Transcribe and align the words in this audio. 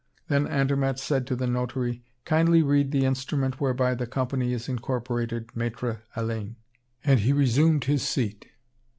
Then 0.29 0.47
Andermatt 0.47 0.97
said 0.97 1.27
to 1.27 1.35
the 1.35 1.45
notary: 1.45 2.03
"Kindly 2.25 2.63
read 2.63 2.89
the 2.91 3.05
instrument 3.05 3.61
whereby 3.61 3.93
the 3.93 4.07
Company 4.07 4.51
is 4.51 4.67
incorporated, 4.67 5.49
Maître 5.49 5.99
Alain." 6.15 6.55
And 7.03 7.19
he 7.19 7.31
resumed 7.33 7.83
his 7.83 8.01
seat. 8.01 8.47